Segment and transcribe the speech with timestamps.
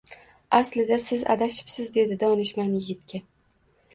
[0.59, 3.21] Aslida siz adashibsiz, dedi donishmand yigitga